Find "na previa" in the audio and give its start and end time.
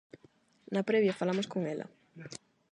0.73-1.17